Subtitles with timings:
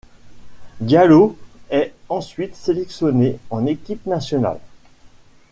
[0.79, 1.37] Diallo
[1.69, 4.59] est ensuite sélectionné en équipe nationale.